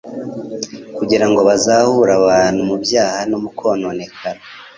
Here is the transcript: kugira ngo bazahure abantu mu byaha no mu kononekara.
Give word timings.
kugira 0.97 1.25
ngo 1.29 1.39
bazahure 1.47 2.11
abantu 2.21 2.59
mu 2.69 2.75
byaha 2.83 3.19
no 3.29 3.37
mu 3.43 3.49
kononekara. 3.57 4.39